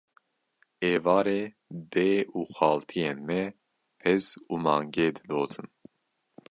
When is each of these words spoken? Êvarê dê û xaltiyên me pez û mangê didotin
Êvarê 0.91 1.41
dê 1.93 2.13
û 2.37 2.39
xaltiyên 2.55 3.17
me 3.27 3.43
pez 4.01 4.25
û 4.51 4.53
mangê 4.65 5.09
didotin 5.17 5.67